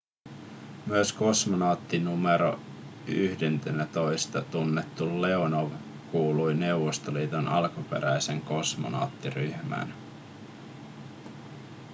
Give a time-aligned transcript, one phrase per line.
[0.85, 2.59] myös kosmonautti nro
[3.07, 3.87] 11:nä
[4.51, 5.71] tunnettu leonov
[6.11, 9.93] kuului neuvostoliiton alkuperäiseen kosmonauttiryhmään